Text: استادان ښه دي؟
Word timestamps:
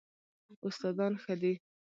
استادان 0.67 1.13
ښه 1.23 1.33
دي؟ 1.41 1.53